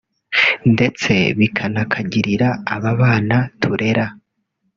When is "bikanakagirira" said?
1.37-2.49